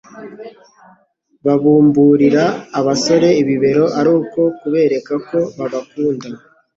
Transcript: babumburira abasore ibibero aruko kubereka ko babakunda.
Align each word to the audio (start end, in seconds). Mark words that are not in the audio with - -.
babumburira 1.45 2.45
abasore 2.79 3.29
ibibero 3.41 3.85
aruko 3.99 4.39
kubereka 4.59 5.13
ko 5.29 5.39
babakunda. 5.57 6.27